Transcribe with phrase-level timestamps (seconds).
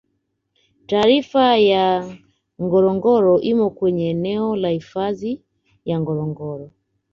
[0.89, 1.87] Tarafa ya
[2.63, 5.41] Ngorongoro imo kwenye eneo la Hifadhi
[5.85, 6.71] ya Ngorongoro